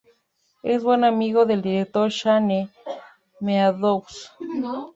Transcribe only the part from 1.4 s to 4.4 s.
del director Shane Meadows.